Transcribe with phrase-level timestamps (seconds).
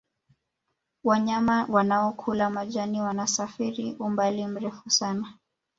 [1.03, 5.33] wanyama wanaokula majani wanasafiri umbali mrefu sana